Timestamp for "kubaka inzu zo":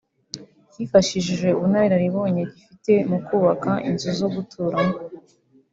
3.25-4.27